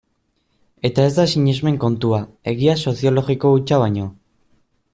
Eta 0.89 1.03
ez 1.09 1.11
da 1.17 1.25
sinesmen 1.33 1.77
kontua, 1.83 2.21
egia 2.53 2.75
soziologiko 2.85 3.53
hutsa 3.59 3.81
baino. 3.85 4.09